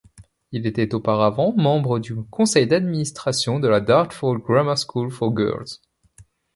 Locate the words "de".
3.59-3.67